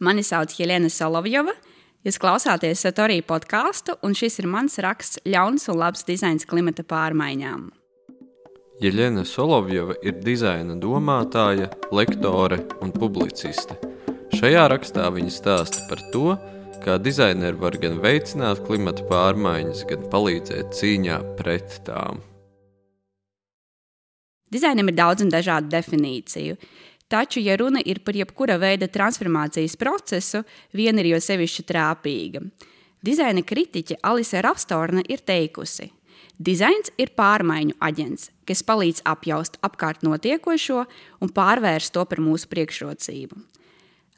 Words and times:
Mani 0.00 0.22
sauc 0.24 0.54
Helēna 0.56 0.88
Solovjova. 0.88 1.52
Jūs 2.08 2.16
klausāties 2.16 2.80
Satorī 2.80 3.18
podkāstu, 3.20 3.98
un 4.00 4.14
šis 4.16 4.40
ir 4.40 4.46
mans 4.48 4.78
raksts 4.80 5.20
Ļauns 5.28 5.68
un 5.68 5.76
labs 5.76 6.06
dizains 6.08 6.48
klimata 6.48 6.80
pārmaiņām. 6.88 7.66
Jeļena 8.80 9.26
Solovjova 9.28 9.98
ir 10.00 10.16
dizaina 10.24 10.78
domātāja, 10.80 11.68
lektore 11.92 12.62
un 12.80 12.94
publiciste. 12.96 13.76
Šajā 14.40 14.64
rakstā 14.72 15.10
viņa 15.12 15.36
stāsta 15.36 15.84
par 15.90 16.00
to, 16.14 16.32
kā 16.80 16.96
dizaineri 16.96 17.60
var 17.60 17.76
gan 17.82 18.00
veicināt 18.00 18.64
klimata 18.64 19.04
pārmaiņas, 19.10 19.84
gan 19.90 20.08
palīdzēt 20.08 20.72
cīņā 20.80 21.20
pret 21.36 21.82
tām. 21.84 22.24
Dizainam 24.48 24.88
ir 24.88 24.96
daudz 24.96 25.28
un 25.28 25.28
dažādu 25.28 25.68
definīciju. 25.76 26.56
Taču, 27.10 27.40
ja 27.42 27.56
runa 27.58 27.82
ir 27.82 28.04
par 28.06 28.14
jebkura 28.14 28.54
veida 28.62 28.86
transformācijas 28.86 29.74
procesu, 29.76 30.44
viena 30.72 31.02
ir 31.02 31.16
jo 31.16 31.22
sevišķi 31.22 31.66
trāpīga. 31.66 32.44
Dizaina 33.02 33.42
kritiķe 33.42 33.98
Alise 34.06 34.42
Ravstorna 34.44 35.02
ir 35.08 35.24
teikusi, 35.26 35.88
Dizains 36.40 36.88
ir 36.96 37.10
pārmaiņu 37.20 37.74
aģents, 37.84 38.30
kas 38.48 38.62
palīdz 38.64 39.02
apjaust 39.04 39.58
apkārt 39.66 40.00
notiekošo 40.06 40.86
un 41.20 41.32
pārvērst 41.36 41.92
to 41.92 42.04
par 42.08 42.22
mūsu 42.24 42.48
priekšrocību. 42.48 43.36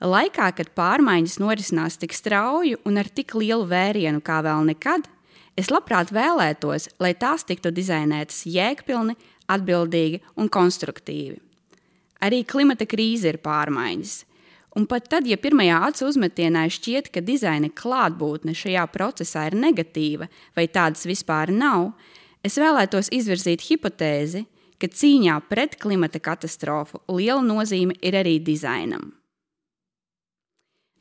Laikā, 0.06 0.52
kad 0.54 0.70
pārmaiņas 0.78 1.40
norisinās 1.42 1.98
tik 1.98 2.14
strauji 2.14 2.78
un 2.86 3.02
ar 3.02 3.10
tik 3.10 3.34
lielu 3.34 3.66
vērienu 3.66 4.22
kā 4.22 4.38
vēl 4.46 4.70
nekad, 4.70 5.10
es 5.58 5.74
labprāt 5.74 6.14
vēlētos, 6.14 6.92
lai 7.02 7.10
tās 7.18 7.42
tiktu 7.48 7.74
dizainētas 7.74 8.44
jēgpilni, 8.46 9.18
atbildīgi 9.50 10.22
un 10.38 10.46
konstruktīvi. 10.46 11.40
Arī 12.22 12.44
klimata 12.46 12.86
krīze 12.86 13.32
ir 13.32 13.40
pārmaiņas. 13.42 14.20
Un 14.78 14.86
pat 14.88 15.10
tad, 15.12 15.26
ja 15.28 15.36
pirmajā 15.36 15.82
acu 15.88 16.06
uzmetienā 16.08 16.64
šķiet, 16.72 17.10
ka 17.12 17.20
dizaina 17.20 17.68
klātbūtne 17.68 18.54
šajā 18.56 18.86
procesā 18.94 19.44
ir 19.50 19.58
negatīva 19.58 20.30
vai 20.56 20.64
tādas 20.72 21.04
vispār 21.08 21.52
nav, 21.52 21.90
es 22.40 22.56
vēlētos 22.56 23.12
izvirzīt 23.12 23.66
hipotēzi, 23.68 24.46
ka 24.80 24.88
cīņā 24.88 25.34
pret 25.50 25.76
klimata 25.82 26.22
katastrofu 26.22 27.02
liela 27.12 27.42
nozīme 27.44 27.98
ir 28.00 28.16
arī 28.22 28.38
dizainam. 28.40 29.12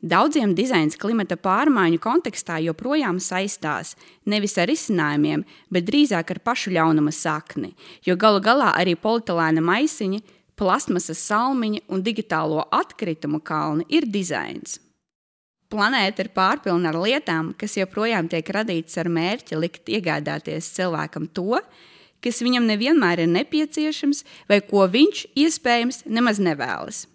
Daudziem 0.02 0.56
dizains 0.58 0.98
klimata 0.98 1.38
pārmaiņu 1.38 2.00
kontekstā 2.02 2.58
joprojām 2.66 3.20
saistās 3.22 3.94
nevis 4.26 4.58
ar 4.58 4.66
risinājumiem, 4.68 5.44
bet 5.70 5.86
drīzāk 5.86 6.34
ar 6.34 6.40
pašu 6.42 6.74
ļaunuma 6.74 7.14
sakni, 7.14 7.76
jo 8.02 8.18
galu 8.18 8.42
galā 8.42 8.72
arī 8.82 8.96
polietilēna 8.98 9.62
maisiņi 9.62 10.24
plasmasas 10.62 11.22
salmiņa 11.26 11.88
un 11.90 12.04
digitālo 12.06 12.62
atkritumu 12.70 13.42
kalni 13.42 13.88
ir 13.90 14.06
dizains. 14.06 14.78
Planēta 15.72 16.26
ir 16.26 16.34
pārpilna 16.36 16.92
ar 16.92 17.00
lietām, 17.00 17.54
kas 17.58 17.78
joprojām 17.80 18.28
tiek 18.30 18.50
radītas 18.52 19.00
ar 19.02 19.08
mērķi 19.10 19.58
likt 19.58 19.90
iegādāties 19.90 20.68
cilvēkam 20.76 21.30
to, 21.32 21.62
kas 22.22 22.42
viņam 22.44 22.68
nevienmēr 22.70 23.24
ir 23.24 23.32
nepieciešams 23.32 24.26
vai 24.52 24.60
ko 24.68 24.84
viņš 24.92 25.24
iespējams 25.46 26.04
nemaz 26.12 26.44
nevēlas. 26.44 27.06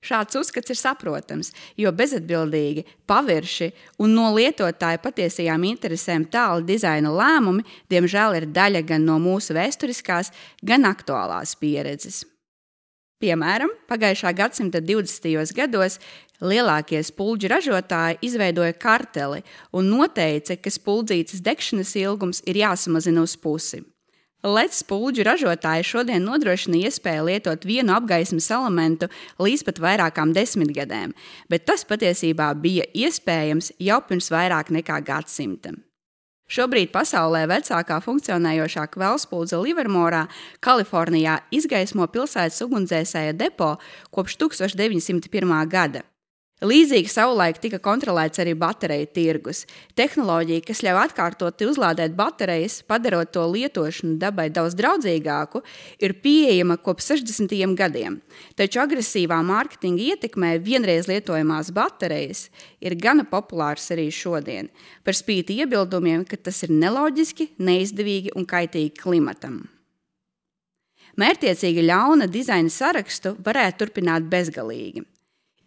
Šāds 0.00 0.38
uzskats 0.40 0.72
ir 0.72 0.78
saprotams, 0.80 1.52
jo 1.76 1.92
bezatbildīgi, 1.92 2.86
pavirši 3.04 3.68
un 4.00 4.16
no 4.16 4.30
lietotāja 4.32 4.96
patiesajām 5.04 5.66
interesēm 5.68 6.24
tālu 6.32 6.64
dizaina 6.64 7.12
lēmumi, 7.12 7.66
diemžēl, 7.92 8.40
ir 8.40 8.48
daļa 8.48 8.82
gan 8.94 9.04
no 9.04 9.20
mūsu 9.20 9.52
vēsturiskās, 9.60 10.32
gan 10.64 10.88
aktuālās 10.88 11.52
pieredzes. 11.60 12.24
Piemēram, 13.20 13.68
pagājušā 13.84 14.30
gadsimta 14.32 14.80
20. 14.80 15.50
gados 15.52 15.98
lielākie 16.40 17.02
spuldžu 17.04 17.50
ražotāji 17.52 18.16
izveidoja 18.24 18.72
karteli 18.72 19.42
un 19.76 19.90
noteica, 19.92 20.56
ka 20.56 20.72
spuldzītas 20.72 21.42
degšanas 21.44 21.92
ilgums 22.00 22.40
ir 22.48 22.62
jāsamazina 22.62 23.20
uz 23.20 23.34
pusi. 23.36 23.82
LED 24.40 24.72
spuldžu 24.72 25.26
ražotāji 25.28 25.84
šodien 25.84 26.24
nodrošina 26.24 26.80
iespēju 26.86 27.26
lietot 27.28 27.68
vienu 27.68 27.92
apgaismas 27.92 28.48
elementu 28.56 29.10
līdz 29.36 29.66
pat 29.68 29.82
vairākām 29.84 30.32
desmitgadēm, 30.32 31.12
bet 31.52 31.68
tas 31.68 31.84
patiesībā 31.84 32.48
bija 32.56 32.88
iespējams 32.88 33.74
jau 33.84 34.00
pirms 34.08 34.32
vairāk 34.32 34.72
nekā 34.80 34.96
gadsimta. 35.04 35.76
Šobrīd 36.50 36.90
pasaulē 36.90 37.44
vecākā 37.46 38.00
funkcionējošā 38.02 38.88
kvēlspūdze 38.90 39.60
Livermorā, 39.62 40.24
Kalifornijā, 40.58 41.36
izgaismo 41.54 42.08
pilsētas 42.10 42.64
ugunsdzēsēja 42.66 43.36
depo 43.38 43.76
kopš 44.10 44.34
1901. 44.42 45.54
gada. 45.70 46.02
Līdzīgi 46.60 47.08
savulaik 47.08 47.56
tika 47.56 47.78
kontrolēts 47.80 48.36
arī 48.42 48.52
bateriju 48.52 49.06
tirgus. 49.16 49.62
Tehnoloģija, 49.96 50.60
kas 50.68 50.82
ļauj 50.84 50.98
atkārtoti 51.06 51.64
uzlādēt 51.64 52.12
baterijas, 52.18 52.82
padarot 52.84 53.30
to 53.32 53.46
lietošanu 53.48 54.18
dabai 54.20 54.50
daudz 54.52 54.74
draudzīgāku, 54.76 55.62
ir 56.04 56.12
pieejama 56.20 56.76
kopš 56.84 57.14
60. 57.14 57.54
gadiem. 57.78 58.18
Taču 58.60 58.82
agresīvā 58.82 59.38
mārketinga 59.48 60.04
ietekmē 60.12 60.50
vienreiz 60.60 61.08
lietojamās 61.08 61.70
baterijas 61.72 62.50
ir 62.84 62.98
gana 63.00 63.24
populārs 63.24 63.88
arī 63.96 64.10
šodien, 64.12 64.68
par 65.00 65.16
spīti 65.16 65.56
iebildumiem, 65.64 66.26
ka 66.28 66.36
tas 66.36 66.60
ir 66.66 66.74
neloģiski, 66.76 67.54
neizdevīgi 67.56 68.34
un 68.36 68.44
kaitīgi 68.44 68.92
klimatam. 69.00 69.62
Mērķiecīgi 71.16 71.86
ļauna 71.88 72.28
dizaina 72.28 72.68
sarakstu 72.68 73.32
varētu 73.48 73.80
turpināt 73.80 74.28
bezgalīgi. 74.28 75.06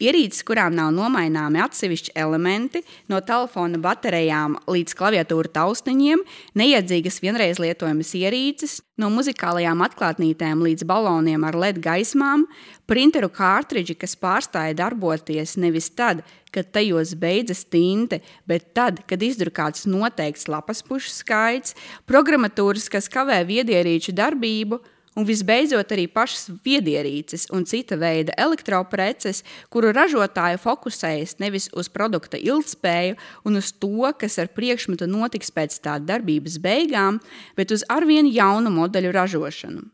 Ierīces, 0.03 0.43
kurām 0.43 0.73
nav 0.75 0.89
nomaināmi 0.91 1.61
atsevišķi 1.63 2.11
elementi, 2.19 2.81
no 3.07 3.21
telefona 3.23 3.79
baterijām 3.79 4.57
līdz 4.67 4.97
klaviatūra 4.99 5.51
taustiņiem, 5.55 6.25
neiedzīgas 6.59 7.21
vienreiz 7.23 7.61
lietojamas 7.63 8.11
ierīces, 8.19 8.81
no 8.99 9.07
muzikālajām 9.13 9.79
atklātnītēm 9.85 10.65
līdz 10.65 10.83
baloniem 10.89 11.45
ar 11.47 11.55
LED 11.55 11.79
gaismām, 11.85 12.43
printeru 12.89 13.31
kārtridži, 13.31 13.95
kas 13.95 14.17
pārstāja 14.19 14.75
darboties 14.83 15.55
nevis 15.61 15.87
tad, 15.95 16.25
kad 16.53 16.67
tajos 16.75 17.15
beidzas 17.17 17.63
tinte, 17.63 18.19
bet 18.45 18.73
tad, 18.75 19.05
kad 19.07 19.23
izdrukāts 19.23 19.87
noteikts 19.89 20.49
lapas 20.51 20.83
pušu 20.85 21.15
skaits, 21.15 21.77
programmatūras, 22.09 22.91
kas 22.91 23.07
kavē 23.13 23.39
viedierīču 23.47 24.11
darbību 24.19 24.83
Un 25.13 25.27
visbeidzot, 25.29 25.91
arī 25.93 26.07
pašas 26.09 26.47
viedierīces 26.65 27.45
un 27.53 27.67
cita 27.69 27.99
veida 28.01 28.33
elektropreces, 28.41 29.43
kuru 29.69 29.91
ražotāji 29.93 30.57
fokusējas 30.63 31.37
nevis 31.43 31.69
uz 31.77 31.89
produkta 31.93 32.39
ilgspēju 32.41 33.19
un 33.45 33.61
uz 33.61 33.69
to, 33.77 34.09
kas 34.17 34.39
ar 34.41 34.49
priekšmetu 34.57 35.05
notiks 35.09 35.53
pēc 35.53 35.77
tā 35.85 35.99
darbības 36.01 36.57
beigām, 36.63 37.21
bet 37.57 37.75
uz 37.75 37.85
arvien 37.93 38.25
jaunu 38.25 38.73
modeļu 38.73 39.13
ražošanu. 39.13 39.85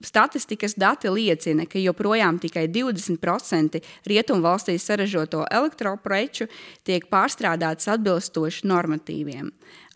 Statistikas 0.00 0.74
dati 0.80 1.10
liecina, 1.12 1.66
ka 1.68 1.80
joprojām 1.80 2.38
tikai 2.40 2.64
20% 2.72 3.82
rietumvalstīs 4.08 4.86
saražoto 4.88 5.42
elektropreču 5.52 6.48
tiek 6.88 7.04
pārstrādāts 7.12 7.88
atbilstoši 7.92 8.68
normatīviem. 8.68 9.50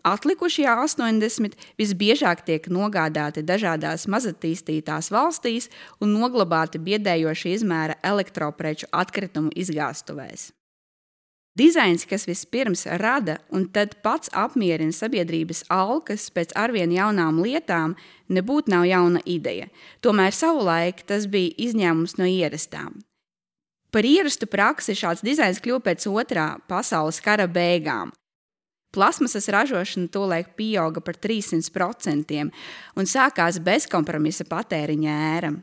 Atlikušie 0.05 0.67
80 0.69 1.55
visbiežāk 1.81 2.43
tiek 2.45 2.67
nogādāti 2.69 3.41
dažādās 3.41 4.05
mazatīstītās 4.05 5.09
valstīs 5.09 5.71
un 5.97 6.13
noglabāti 6.13 6.77
biedējoša 6.77 7.55
izmēra 7.55 7.95
elektropreču 8.05 8.91
atkritumu 8.93 9.49
izgāstuvēs. 9.57 10.51
Dizains, 11.55 12.03
kas 12.05 12.27
vispirms 12.27 12.83
rada 12.99 13.37
un 13.49 13.63
tad 13.71 13.95
pats 14.03 14.29
apmierina 14.35 14.93
sabiedrības 14.93 15.63
alkas 15.71 16.27
pēc 16.35 16.51
arvien 16.59 16.91
jaunām 16.91 17.39
lietām, 17.41 17.95
nebūtu 18.29 18.73
nav 18.73 18.83
jauna 18.85 19.21
ideja. 19.25 19.69
Tomēr 20.03 20.35
savulaik 20.35 21.01
tas 21.07 21.25
bija 21.31 21.55
izņēmums 21.65 22.17
no 22.19 22.27
ierastām. 22.27 22.99
Par 23.95 24.05
ierastu 24.05 24.45
praksi 24.51 24.93
šāds 24.99 25.23
dizains 25.23 25.63
kļuva 25.63 25.79
pēc 25.87 26.05
otrā 26.11 26.49
pasaules 26.67 27.21
kara 27.23 27.47
beigām, 27.47 28.11
Plasmasas 28.95 29.49
ražošana 29.51 30.07
tolaik 30.07 30.53
pieauga 30.55 31.03
par 31.03 31.19
300% 31.19 32.41
un 32.95 33.09
sākās 33.09 33.59
bezkompromisa 33.59 34.47
patēriņa 34.47 35.21
ēra. 35.35 35.55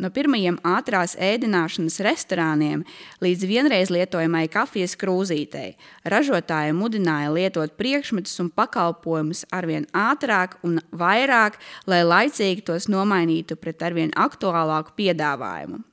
No 0.00 0.08
pirmajiem 0.08 0.56
ātrās 0.64 1.12
ēdināšanas 1.20 1.98
restorāniem 2.06 2.80
līdz 3.20 3.42
vienreiz 3.44 3.92
lietojamai 3.92 4.46
kafijas 4.52 4.94
krūzītei 4.96 5.74
ražotāji 6.08 6.72
mudināja 6.78 7.34
lietot 7.34 7.76
priekšmetus 7.76 8.40
un 8.40 8.48
pakalpojumus 8.56 9.44
arvien 9.52 9.84
ātrāk 9.92 10.56
un 10.64 10.80
vairāk, 10.96 11.60
lai 11.84 12.00
laicīgi 12.08 12.64
tos 12.72 12.88
nomainītu 12.88 13.60
pret 13.60 13.84
arvien 13.84 14.16
aktuālāku 14.16 14.96
piedāvājumu. 14.96 15.84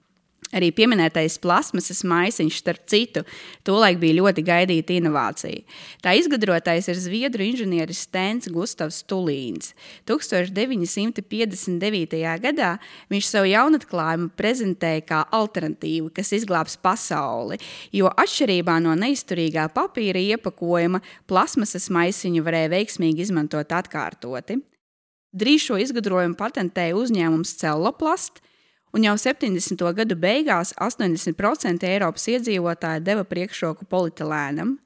Arī 0.50 0.72
pieminētais 0.74 1.36
plasmasas 1.44 2.00
maisiņš, 2.10 2.56
starp 2.58 2.88
citu, 2.90 3.22
tolaik 3.68 4.00
bija 4.02 4.16
ļoti 4.18 4.42
gaidīta 4.48 4.96
inovācija. 4.98 5.62
Tā 6.02 6.16
izgudrotais 6.18 6.90
ir 6.90 6.98
zviedru 6.98 7.46
inženieris 7.46 8.02
Stens 8.08 8.50
Gustavs 8.50 9.04
Tulīns. 9.06 9.76
1959. 10.10 12.18
gadā 12.42 12.72
viņš 13.14 13.30
savu 13.30 13.46
jaunatklājumu 13.52 14.34
prezentēja 14.40 15.06
kā 15.06 15.22
alternatīvu, 15.38 16.10
kas 16.18 16.34
izglābs 16.40 16.80
pasauli, 16.82 17.62
jo 17.94 18.10
atšķirībā 18.10 18.82
no 18.82 18.98
neizturīgā 18.98 19.70
papīra 19.76 20.18
iepakojuma, 20.34 20.98
plasmasas 21.30 21.94
maisiņu 21.94 22.42
varēja 22.42 22.74
veiksmīgi 22.74 23.22
izmantot 23.28 23.70
atkārtoti. 23.70 24.58
Drīz 25.30 25.70
šo 25.70 25.78
izgudrojumu 25.78 26.34
patentēja 26.34 26.98
uzņēmums 26.98 27.54
Celloplast, 27.62 28.42
un 28.94 29.06
jau 29.06 29.16
70. 29.18 29.82
gadu 29.96 30.18
beigās 30.20 30.74
80% 30.82 31.88
Eiropas 31.88 32.28
iedzīvotāji 32.34 33.04
deva 33.06 33.26
priekšroku 33.28 33.88
polietilēnam. 33.90 34.78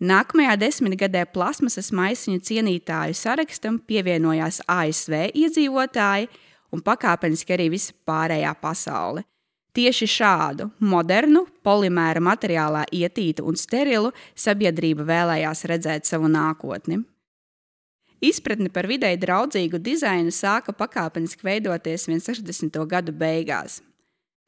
Nākamajā 0.00 0.54
desmitgadē 0.56 1.26
plasmasas 1.28 1.90
maisiņu 1.92 2.40
cienītāju 2.40 3.16
sarakstam 3.18 3.76
pievienojās 3.84 4.62
ASV 4.64 5.26
iedzīvotāji 5.36 6.30
un 6.72 6.80
pakāpeniski 6.86 7.52
arī 7.52 7.68
visa 7.74 7.92
pārējā 8.08 8.54
pasaule. 8.62 9.26
Tieši 9.76 10.08
šādu 10.10 10.70
modernu, 10.82 11.44
polimēra 11.62 12.22
materiālā 12.24 12.86
ietītu 12.90 13.44
un 13.46 13.60
sterilu 13.60 14.10
sabiedrība 14.34 15.04
vēlējās 15.06 15.66
redzēt 15.70 16.08
savu 16.08 16.32
nākotni. 16.32 17.02
Izpratne 18.20 18.68
par 18.68 18.84
videi 18.84 19.16
draudzīgu 19.16 19.78
dizainu 19.80 20.32
sāka 20.34 20.74
pakāpeniski 20.76 21.46
veidoties 21.46 22.04
60. 22.04 22.82
gadu 22.86 23.14
beigās. 23.16 23.80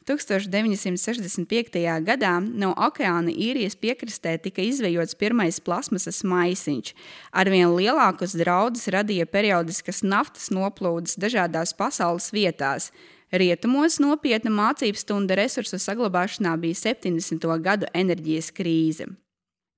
1965. 0.05 1.79
gadā 2.05 2.33
no 2.43 2.73
okeāna 2.75 3.31
īrijas 3.31 3.79
piekrastē 3.79 4.35
tika 4.43 4.61
izvejots 4.67 5.17
pirmais 5.17 5.61
plasmasas 5.63 6.21
maisiņš. 6.27 6.93
Arvien 7.33 7.73
lielākus 7.73 8.37
draudus 8.37 8.91
radīja 8.93 9.31
periodiskas 9.31 10.03
naftas 10.03 10.51
noplūdes 10.51 11.17
dažādās 11.23 11.73
pasaules 11.79 12.33
vietās. 12.35 12.91
Rietumos 13.33 13.97
nopietna 14.03 14.53
mācību 14.53 15.01
stunda 15.01 15.39
resursu 15.39 15.81
saglabāšanā 15.81 16.59
bija 16.61 16.83
70. 16.83 17.49
gadu 17.63 17.89
enerģijas 17.95 18.53
krīze. 18.53 19.09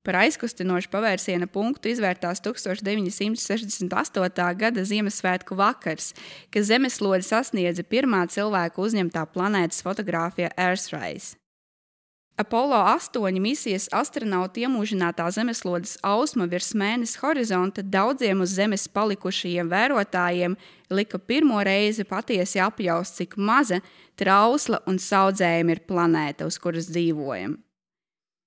Par 0.04 0.18
aizkustinošu 0.20 0.90
pavērsiena 0.92 1.46
punktu 1.48 1.88
izvērtās 1.88 2.42
1968. 2.44 4.50
gada 4.60 4.82
Ziemassvētku 4.84 5.56
vakars, 5.56 6.12
kad 6.52 6.66
zemeslode 6.68 7.24
sasniedza 7.24 7.80
pirmā 7.88 8.26
cilvēka 8.28 8.84
uzņemtā 8.84 9.24
planētas 9.32 9.80
fotografija 9.86 10.52
Earthrise. 10.60 11.40
Apollo 12.36 12.82
8 12.90 13.40
misijas 13.40 13.86
astronauti 13.94 14.66
iemūžinātā 14.66 15.30
zemeslodes 15.32 15.96
ausma 16.02 16.48
virs 16.50 16.74
mēnesi 16.74 17.20
horizonta 17.22 17.80
daudziem 17.80 18.42
uz 18.42 18.58
Zemes 18.58 18.88
palikušajiem 18.90 19.70
vērotājiem 19.70 20.56
lika 20.90 21.18
pirmo 21.18 21.62
reizi 21.64 22.04
patiesi 22.04 22.60
apjaust, 22.60 23.22
cik 23.22 23.38
maza, 23.38 23.80
trausla 24.18 24.82
un 24.90 24.98
saudzējama 24.98 25.78
ir 25.78 25.86
planēta, 25.88 26.50
uz 26.50 26.58
kuras 26.58 26.90
dzīvojam. 26.90 27.56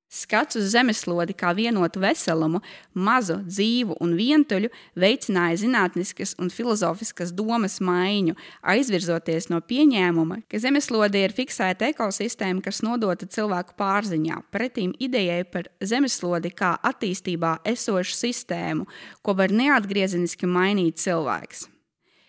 Skats 0.08 0.56
uz 0.56 0.70
zemeslodi 0.72 1.34
kā 1.36 1.50
vienotu 1.52 2.00
veselumu, 2.00 2.62
mazu, 2.96 3.42
dzīvu 3.44 3.98
un 4.00 4.14
vientuļu 4.16 4.70
veicināja 4.96 5.58
zinātniskas 5.66 6.32
un 6.40 6.48
filozofiskas 6.48 7.34
domas 7.36 7.82
maiņu, 7.84 8.38
aizvirzoties 8.64 9.50
no 9.52 9.60
pieņēmuma, 9.60 10.40
ka 10.48 10.62
zemeslode 10.64 11.20
ir 11.20 11.36
fiksēta 11.36 11.92
ekosistēma, 11.92 12.64
kas 12.64 12.80
nodota 12.88 13.28
cilvēku 13.28 13.76
pārziņā, 13.76 14.40
pretīm 14.56 14.96
idejai 14.96 15.42
par 15.44 15.68
zemeslodi 15.84 16.54
kā 16.56 16.78
attīstībā 16.88 17.58
esošu 17.68 18.16
sistēmu, 18.16 18.88
ko 19.20 19.36
var 19.36 19.52
neatgriezeniski 19.52 20.48
mainīt 20.48 21.04
cilvēks. 21.04 21.68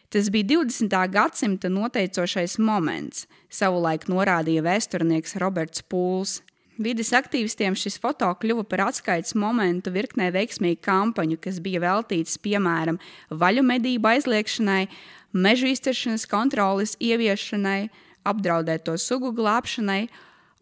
Tas 0.09 0.31
bija 0.33 0.57
20. 0.57 0.99
gadsimta 1.13 1.69
noteicošais 1.69 2.59
moments, 2.59 3.27
savulaik 3.53 4.07
norādīja 4.09 4.63
vēsturnieks 4.65 5.37
Roberts 5.39 5.85
Pūls. 5.85 6.41
Vides 6.79 7.09
aktīvistiem 7.11 7.75
šis 7.75 7.97
foto 7.99 8.29
kļuva 8.39 8.63
par 8.71 8.85
atskaites 8.85 9.35
momentu 9.35 9.91
virknē 9.91 10.29
veiksmīgu 10.31 10.79
kampaņu, 10.87 11.41
kas 11.43 11.59
bija 11.65 11.83
veltītas 11.83 12.39
piemēram 12.39 13.01
vaļu 13.35 13.65
medību 13.67 14.13
aizliekšanai, 14.13 14.85
meža 15.35 15.73
izciršanas 15.73 16.29
kontroles 16.31 16.95
ieviešanai, 17.03 17.89
apdraudēto 18.31 18.95
sugu 18.95 19.35
glābšanai, 19.35 20.05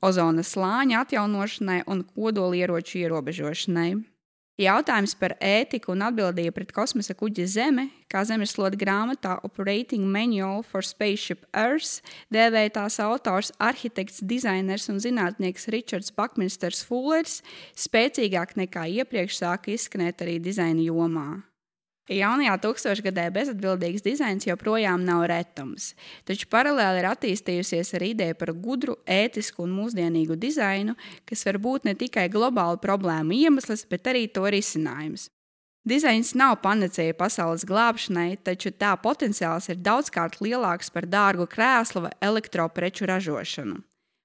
ozona 0.01 0.41
slāņa 0.41 1.05
atjaunošanai 1.05 1.83
un 1.85 2.07
kodolieroču 2.17 3.03
ierobežošanai. 3.05 3.91
Jautājums 4.57 5.13
par 5.21 5.35
ētiku 5.45 5.91
un 5.93 6.01
atbildību 6.07 6.55
pret 6.57 6.71
kosmosa 6.73 7.13
kuģi 7.13 7.45
Zeme, 7.53 7.83
kā 8.09 8.23
zemeslode 8.25 8.79
grāmatā 8.81 9.35
Operating 9.45 10.07
Manual 10.09 10.63
for 10.65 10.81
Spaceship 10.81 11.43
Earth, 11.53 12.01
dēvēja 12.33 12.73
tās 12.79 12.97
autors, 13.05 13.51
arhitekts, 13.61 14.23
dizainers 14.25 14.89
un 14.89 14.97
zinātnieks 15.05 15.69
Ričards 15.75 16.09
Bakminsters 16.17 16.81
Fullers, 16.89 17.43
spēcīgāk 17.77 18.57
nekā 18.57 18.87
iepriekš 19.03 19.43
sāka 19.43 19.75
izskanēt 19.77 20.25
arī 20.25 20.39
dizaina 20.41 20.89
jomā. 20.89 21.29
Jaunajā 22.07 22.53
tūkstošgadē 22.63 23.25
bezatbildīgs 23.35 24.05
dizains 24.05 24.47
joprojām 24.47 25.03
nav 25.03 25.25
retums, 25.27 25.89
taču 26.23 26.47
paralēli 26.53 27.01
ir 27.03 27.09
attīstījusies 27.11 27.91
arī 27.99 28.13
ideja 28.13 28.37
par 28.39 28.53
gudru, 28.55 28.95
ētisku 29.11 29.65
un 29.65 29.73
mūsdienīgu 29.75 30.37
dizainu, 30.39 30.95
kas 31.27 31.43
var 31.49 31.59
būt 31.59 31.89
ne 31.89 31.97
tikai 31.99 32.29
globālu 32.31 32.79
problēmu 32.79 33.35
iemesls, 33.35 33.83
bet 33.91 34.07
arī 34.07 34.29
to 34.31 34.47
risinājums. 34.47 35.27
Dizains 35.87 36.33
nav 36.39 36.61
panacēja 36.63 37.15
pasaules 37.19 37.67
glābšanai, 37.67 38.39
taču 38.43 38.71
tā 38.75 38.95
potenciāls 39.03 39.67
ir 39.71 39.83
daudzkārt 39.83 40.39
lielāks 40.43 40.91
par 40.95 41.07
dārgu 41.11 41.47
krēslu 41.51 42.07
vai 42.07 42.15
elektropreču 42.23 43.07
ražošanu. 43.11 43.83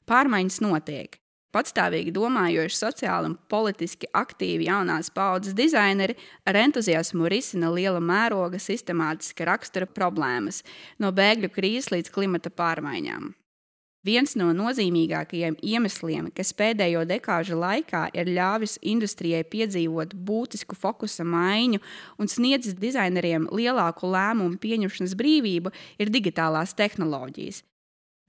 Pārmaiņas 0.10 0.62
notiek. 0.66 1.21
Patstāvīgi 1.52 2.14
domājoši, 2.16 2.78
sociāli 2.80 3.28
un 3.28 3.36
politiski 3.52 4.08
aktīvi 4.16 4.70
jaunās 4.70 5.10
paudzes 5.12 5.56
dizaineri 5.58 6.16
ar 6.48 6.56
entuziasmu 6.62 7.28
risina 7.32 7.74
liela 7.76 8.00
mēroga 8.00 8.60
sistemātiska 8.62 9.50
rakstura 9.50 9.90
problēmas, 10.00 10.62
no 11.04 11.12
bēgļu 11.12 11.52
krīzes 11.52 11.92
līdz 11.92 12.14
klimata 12.16 12.54
pārmaiņām. 12.56 13.34
Viens 14.02 14.32
no 14.40 14.48
nozīmīgākajiem 14.58 15.60
iemesliem, 15.62 16.32
kas 16.34 16.56
pēdējo 16.58 17.04
dekāžu 17.06 17.60
laikā 17.60 18.08
ir 18.18 18.32
ļāvis 18.34 18.80
industrijai 18.82 19.44
piedzīvot 19.46 20.16
būtisku 20.16 20.74
fokusa 20.74 21.28
maiņu 21.28 21.84
un 22.18 22.32
sniedzis 22.32 22.80
dizaineriem 22.80 23.46
lielāku 23.54 24.10
lēmumu 24.10 24.58
pieņemšanas 24.64 25.14
brīvību, 25.20 25.76
ir 26.02 26.16
digitālās 26.16 26.74
tehnoloģijas. 26.80 27.62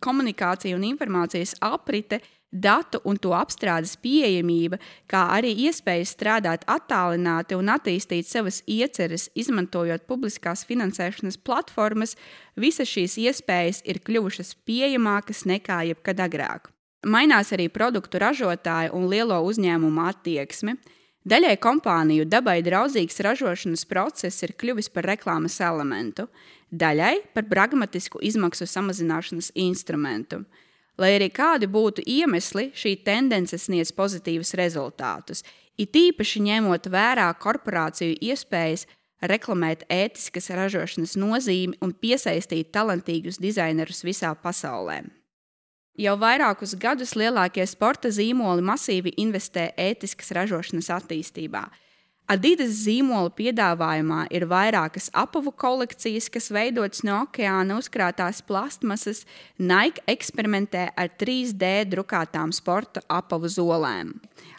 Komunikācija 0.03 0.77
un 0.77 0.85
informācijas 0.91 1.55
aprite 1.65 2.21
datu 2.53 3.01
un 3.09 3.17
to 3.17 3.33
apstrādes 3.35 3.97
pieejamība, 3.97 4.79
kā 5.09 5.25
arī 5.35 5.55
iespēja 5.67 6.05
strādāt 6.07 6.67
attālināti 6.71 7.57
un 7.57 7.73
attīstīt 7.73 8.29
savas 8.29 8.61
ieceres, 8.69 9.31
izmantojot 9.35 10.05
publiskās 10.07 10.67
finansēšanas 10.69 11.41
platformas, 11.41 12.15
visas 12.55 12.93
šīs 12.93 13.17
iespējas 13.25 13.83
ir 13.89 14.03
kļuvušas 14.05 14.55
pieejamākas 14.69 15.47
nekā 15.49 15.83
jebkad 15.93 16.21
agrāk. 16.21 16.69
Mainās 17.03 17.51
arī 17.57 17.67
produktu 17.73 18.21
ražotāju 18.23 18.93
un 18.95 19.09
lielo 19.11 19.41
uzņēmumu 19.43 20.05
attieksme. 20.07 20.77
Daļai 21.27 21.57
kompāniju 21.63 22.27
dabai 22.27 22.61
draudzīgs 22.67 23.21
ražošanas 23.23 23.85
process 23.91 24.43
ir 24.43 24.55
kļuvis 24.59 24.91
par 24.91 25.07
reklāmas 25.07 25.61
elementu, 25.63 26.29
daļai 26.71 27.15
par 27.35 27.47
pragmatisku 27.51 28.23
izmaksu 28.23 28.67
samazināšanas 28.67 29.53
instrumentu. 29.55 30.43
Lai 31.01 31.15
arī 31.17 31.31
kādi 31.33 31.69
būtu 31.73 32.05
iemesli, 32.07 32.71
šī 32.77 32.99
tendence 33.05 33.57
sniedz 33.59 33.95
pozitīvus 33.97 34.53
rezultātus, 34.61 35.41
it 35.81 35.97
īpaši 35.97 36.43
ņemot 36.49 36.91
vērā 36.93 37.31
korporāciju 37.41 38.19
iespējas 38.21 38.85
reklamēt 39.23 39.87
ētiskas 39.89 40.51
ražošanas 40.53 41.17
nozīmi 41.17 41.79
un 41.81 41.95
piesaistīt 41.95 42.73
talantīgus 42.75 43.41
dizainerus 43.41 44.03
visā 44.05 44.35
pasaulē. 44.35 45.03
Jau 46.01 46.15
vairākus 46.17 46.73
gadus 46.81 47.13
lielākie 47.21 47.65
sporta 47.69 48.09
zīmoli 48.09 48.65
masīvi 48.65 49.13
investē 49.21 49.71
ētiskas 49.77 50.33
ražošanas 50.37 50.89
attīstībā. 50.97 51.67
Adidas 52.31 52.85
zīmola 52.85 53.33
piedāvājumā 53.35 54.29
ir 54.33 54.47
vairākas 54.49 55.09
apavu 55.13 55.51
kolekcijas, 55.59 56.29
kas 56.33 56.49
veidotas 56.55 57.03
no 57.05 57.19
okeāna 57.25 57.77
uzkrātās 57.81 58.41
plastmasas. 58.47 59.25
Nike 59.59 60.05
eksperimentē 60.09 60.87
ar 60.97 61.11
3D 61.21 61.73
drukātām 61.91 62.55
sporta 62.55 63.03
apavu 63.11 63.51
zolēm. 63.51 64.15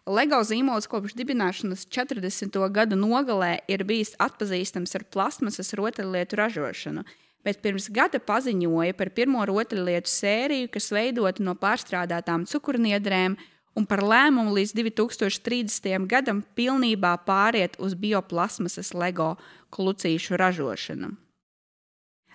LEGO 0.06 0.42
zīmols 0.44 0.90
kopš 0.92 1.16
dibināšanas 1.16 1.88
40. 1.88 2.60
gadu 2.76 3.00
nogalē 3.00 3.56
ir 3.72 3.88
bijis 3.88 4.14
atpazīstams 4.22 5.00
ar 5.00 5.08
plastmasas 5.16 5.74
rotaļlietu 5.80 6.44
ražošanu. 6.44 7.08
bet 7.44 7.60
pirms 7.60 7.90
gada 7.92 8.22
paziņoja 8.24 8.96
par 8.96 9.10
pirmo 9.12 9.44
rotaļlietu 9.44 10.08
sēriju, 10.08 10.70
kas 10.72 10.92
veidota 10.96 11.44
no 11.44 11.58
pārstrādātām 11.60 12.46
cukurniedrēm, 12.48 13.36
un 13.78 13.88
par 13.90 14.04
lēmumu 14.06 14.54
līdz 14.54 14.76
2030. 14.78 16.08
gadam 16.10 16.44
pilnībā 16.58 17.16
pāriet 17.28 17.78
uz 17.82 17.96
bioplasmasas 17.98 18.94
LEGO 18.94 19.34
klucīšu 19.74 20.38
ražošanu. 20.40 21.14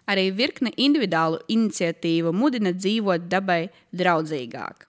Arī 0.08 0.30
virkne 0.32 0.72
individuālu 0.80 1.42
iniciatīvu 1.52 2.32
mudina 2.32 2.72
dzīvot 2.72 3.28
dabai 3.28 3.68
draudzīgāk. 3.92 4.86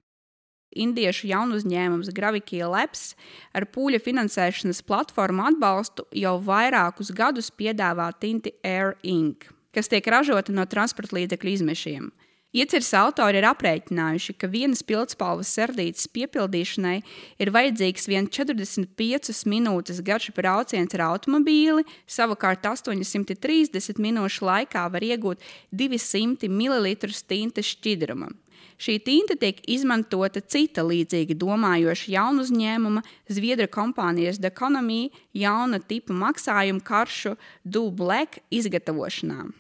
Indiešu 0.80 1.28
jaunu 1.32 1.58
uzņēmums 1.58 2.12
Gravity 2.14 2.62
Labs 2.62 3.16
ar 3.58 3.66
pūļa 3.74 4.00
finansēšanas 4.06 4.84
platformu 4.86 5.48
atbalstu 5.50 6.06
jau 6.14 6.36
vairākus 6.46 7.10
gadus 7.18 7.50
piedāvā 7.50 8.12
tinti 8.22 8.54
Air 8.64 8.94
Ink, 9.02 9.50
kas 9.74 9.90
tiek 9.90 10.06
ražota 10.08 10.54
no 10.54 10.66
transporta 10.70 11.18
līdzekļu 11.18 11.56
izmešiem. 11.58 12.12
Ieceres 12.50 12.88
autori 12.98 13.38
ir 13.38 13.46
aprēķinājuši, 13.46 14.34
ka 14.42 14.48
vienas 14.50 14.80
pildspalvas 14.82 15.52
sardītes 15.54 16.08
piepildīšanai 16.10 16.96
ir 17.38 17.52
vajadzīgs 17.54 18.10
vien 18.10 18.26
45 18.26 19.44
minūtes 19.46 20.00
garš 20.02 20.32
brauciens 20.34 20.98
ar 20.98 21.04
automobīli, 21.12 21.86
savukārt 22.10 22.66
830 22.66 24.02
minūšu 24.02 24.50
laikā 24.50 24.88
var 24.90 25.06
iegūt 25.06 25.46
200 25.70 26.50
ml 26.50 26.90
tintes 27.30 27.70
šķidruma. 27.76 28.34
Šī 28.82 28.98
tinte 29.06 29.38
tiek 29.38 29.62
izmantota 29.70 30.42
cita 30.42 30.82
līdzīgi 30.82 31.38
domājoša 31.38 32.12
jaunu 32.16 32.48
uzņēmuma, 32.48 33.06
Zviedru 33.30 33.70
kompānijas 33.70 34.42
Economy 34.42 35.12
jauna 35.38 35.84
tipa 35.86 36.18
maksājumu 36.18 36.82
karšu 36.82 37.38
Do 37.62 37.92
Black 37.94 38.42
izgatavošanā. 38.50 39.52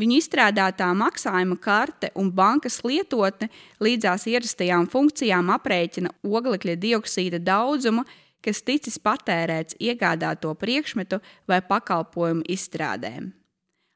Viņa 0.00 0.16
izstrādātā 0.18 0.88
maksājuma 0.96 1.58
karte 1.60 2.08
un 2.18 2.30
bankas 2.32 2.80
lietotne 2.86 3.50
līdzās 3.82 4.24
ierastajām 4.30 4.88
funkcijām 4.90 5.52
aprēķina 5.52 6.14
oglekļa 6.24 6.76
dioksīda 6.80 7.42
daudzumu, 7.44 8.06
kas 8.42 8.64
ticis 8.66 8.98
patērēts 8.98 9.76
iegādāto 9.78 10.54
priekšmetu 10.58 11.20
vai 11.48 11.60
pakalpojumu 11.68 12.46
izstrādēm. 12.50 13.30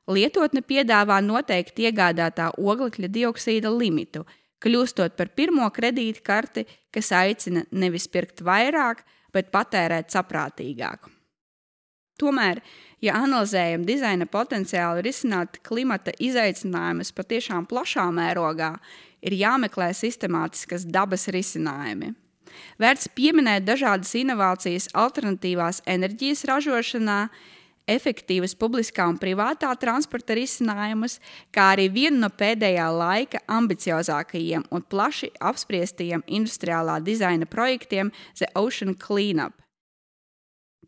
Lietotne 0.07 0.63
piedāvā 0.63 1.19
noteikti 1.25 1.89
iegādātā 1.89 2.53
oglekļa 2.55 3.11
dioksīda 3.11 3.73
limitu, 3.75 4.23
kļūstot 4.63 5.17
par 5.19 5.33
pirmo 5.35 5.67
kredītkarti, 5.75 6.67
kas 6.95 7.11
aicina 7.17 7.65
nevis 7.73 8.07
pirkt 8.07 8.45
vairāk, 8.47 9.03
bet 9.35 9.51
patērēt 9.51 10.15
saprātīgāk. 10.15 11.16
Tomēr, 12.17 12.63
ja 13.05 13.19
analizējam 13.21 13.85
dizaina 13.85 14.25
potenciālu 14.25 15.03
risināt 15.05 15.59
klimata 15.67 16.15
izaicinājumus 16.17 17.13
patiešām 17.17 17.67
plašā 17.69 18.07
mērogā, 18.17 18.71
ir 19.21 19.37
jāmeklē 19.37 19.91
sistemātiskas 19.97 20.87
dabas 20.89 21.29
risinājumi. 21.35 22.15
Vērts 22.81 23.11
pieminēt 23.13 23.67
dažādas 23.67 24.15
inovācijas 24.17 24.89
alternatīvās 24.97 25.83
enerģijas 25.93 26.47
ražošanā, 26.49 27.19
efektīvas 27.87 28.57
publiskā 28.59 29.05
un 29.13 29.21
privātā 29.21 29.69
transporta 29.79 30.35
risinājumus, 30.39 31.19
kā 31.53 31.69
arī 31.75 31.91
vienu 31.93 32.23
no 32.25 32.33
pēdējā 32.33 32.89
laika 32.97 33.45
ambiciozākajiem 33.59 34.65
un 34.73 34.89
plaši 34.89 35.31
apspriestajiem 35.53 36.25
industriālā 36.27 36.97
dizaina 37.05 37.47
projektiem 37.47 38.11
The 38.41 38.51
Ocean 38.57 38.97
Cleanup 38.97 39.66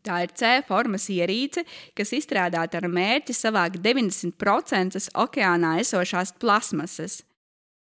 Tā 0.03 0.21
ir 0.23 0.33
C 0.37 0.51
formas 0.67 1.09
ierīce, 1.11 1.65
kas 1.97 2.13
izstrādāta 2.15 2.79
ar 2.79 2.87
mērķi 2.87 3.35
savākt 3.35 3.81
90% 3.83 5.09
okeānā 5.19 5.75
esošās 5.83 6.35
plasmasas. 6.39 7.21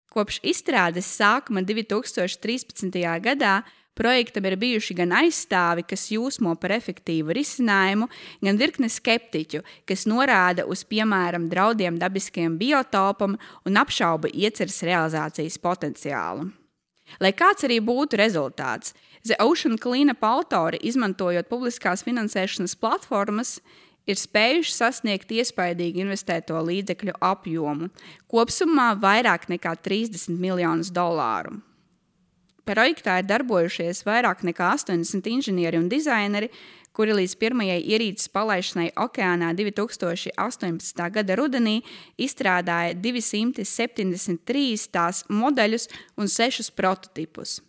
Kopš 0.09 0.39
izstrādes 0.41 1.05
sākuma 1.19 1.61
2013. 1.61 2.97
gadā 3.21 3.59
projektam 3.99 4.45
ir 4.47 4.55
bijuši 4.57 4.95
gan 4.95 5.11
aizstāvi, 5.19 5.83
kas 5.85 6.07
jūsmo 6.13 6.55
par 6.61 6.73
efektīvu 6.77 7.35
risinājumu, 7.35 8.07
gan 8.41 8.61
virkne 8.61 8.89
skeptiķu, 8.89 9.61
kas 9.85 10.07
norāda 10.09 10.65
uz 10.71 10.85
piemēram 10.87 11.49
draudiem 11.51 11.99
dabiskajam 12.01 12.55
biotopam 12.61 13.35
un 13.67 13.81
apšauba 13.83 14.31
ieceres 14.31 14.79
realizācijas 14.87 15.59
potenciālu. 15.61 16.47
Lai 17.19 17.33
kāds 17.33 17.65
arī 17.65 17.79
būtu 17.83 18.19
rezultāts, 18.21 18.93
The 19.27 19.35
Ocean 19.43 19.77
Cleanup 19.77 20.23
autori, 20.23 20.79
izmantojot 20.81 21.49
publiskās 21.51 22.05
finansēšanas 22.07 22.77
platformas, 22.79 23.57
ir 24.09 24.17
spējuši 24.17 24.73
sasniegt 24.73 25.31
iespaidīgu 25.31 26.03
investēto 26.05 26.59
līdzekļu 26.65 27.17
apjomu, 27.21 27.89
kopumā 28.31 28.93
vairāk 29.01 29.49
nekā 29.51 29.75
30 29.85 30.39
miljonus 30.39 30.91
dolāru. 30.95 31.59
Projektā 32.69 33.17
ir 33.19 33.25
darbojušies 33.25 34.03
vairāk 34.05 34.43
nekā 34.45 34.73
80 34.75 35.25
inženieri 35.31 35.79
un 35.79 35.87
dizaineri, 35.89 36.51
kuri 36.93 37.15
līdz 37.17 37.33
pirmajai 37.41 37.79
ierīces 37.81 38.29
palaišanai 38.33 38.91
okeānā 38.99 39.53
2018. 39.57 41.05
gada 41.15 41.37
rudenī 41.39 41.79
izstrādāja 42.19 42.93
273 42.99 44.85
tās 44.93 45.23
modeļus 45.29 45.89
un 46.19 46.29
6 46.29 46.71
prototipus. 46.77 47.59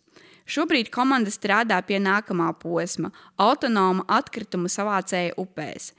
Šobrīd 0.50 0.88
komanda 0.90 1.30
strādā 1.30 1.76
pie 1.86 2.00
nākamā 2.02 2.48
posma- 2.58 3.12
autonoma 3.48 4.02
atkritumu 4.10 4.66
savācēja 4.66 5.36
upēs. 5.38 5.92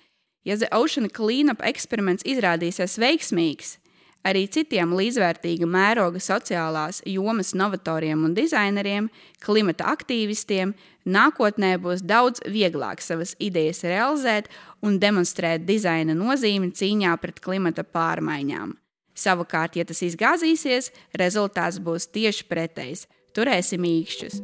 Ja 0.44 0.58
The 0.58 0.68
Ocean 0.76 1.08
Cleanup 1.08 1.62
eksperiments 1.62 2.24
izrādīsies 2.24 2.98
veiksmīgs, 3.00 3.78
arī 4.26 4.50
citiem 4.50 4.92
līdzvērtīga 4.92 5.70
mēroga 5.70 6.20
sociālās 6.20 7.00
jomas 7.06 7.54
novatoriem 7.54 8.26
un 8.26 8.34
dizaineriem, 8.36 9.10
klimata 9.40 9.86
aktīvistiem, 9.96 10.74
nākotnē 11.06 11.78
būs 11.78 12.02
daudz 12.02 12.42
vieglāk 12.42 13.00
savas 13.00 13.36
idejas 13.40 13.84
realizēt 13.84 14.52
un 14.82 15.00
demonstrēt 15.00 15.66
dizaina 15.66 16.14
nozīmi 16.14 16.74
cīņā 16.74 17.16
pret 17.22 17.40
klimata 17.40 17.84
pārmaiņām. 17.84 18.76
Savukārt, 19.16 19.76
ja 19.76 19.86
tas 19.86 20.02
izgāzīsies, 20.02 20.92
rezultāts 21.16 21.80
būs 21.80 22.12
tieši 22.12 22.44
pretējs 22.50 23.08
Turēsim 23.32 23.86
īkšķus! 23.88 24.42